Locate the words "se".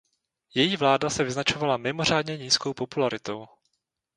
1.09-1.23